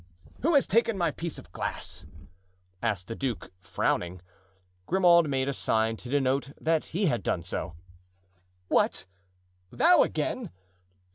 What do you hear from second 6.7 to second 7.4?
he had